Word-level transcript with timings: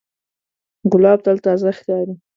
ګلاب 0.91 1.19
تل 1.25 1.37
تازه 1.45 1.69
ښکاري. 1.77 2.13